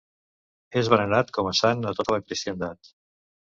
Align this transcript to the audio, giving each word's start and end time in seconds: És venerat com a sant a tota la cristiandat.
És 0.81 0.89
venerat 0.93 1.31
com 1.39 1.51
a 1.51 1.53
sant 1.61 1.87
a 1.93 1.95
tota 2.01 2.19
la 2.19 2.23
cristiandat. 2.27 2.95